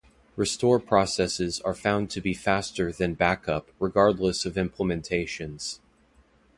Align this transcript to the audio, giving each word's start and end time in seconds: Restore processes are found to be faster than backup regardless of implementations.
Restore 0.35 0.79
processes 0.79 1.61
are 1.61 1.75
found 1.75 2.09
to 2.09 2.21
be 2.21 2.33
faster 2.33 2.91
than 2.91 3.13
backup 3.13 3.69
regardless 3.79 4.47
of 4.47 4.55
implementations. 4.55 5.77